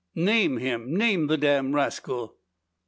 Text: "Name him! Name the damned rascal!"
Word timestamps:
"Name 0.15 0.57
him! 0.57 0.95
Name 0.95 1.27
the 1.27 1.37
damned 1.37 1.75
rascal!" 1.75 2.37